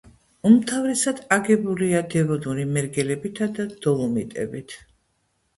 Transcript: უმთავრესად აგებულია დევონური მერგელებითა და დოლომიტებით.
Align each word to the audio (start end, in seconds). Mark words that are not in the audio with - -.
უმთავრესად 0.51 1.19
აგებულია 1.35 2.01
დევონური 2.15 2.65
მერგელებითა 2.79 3.49
და 3.59 3.67
დოლომიტებით. 3.87 4.75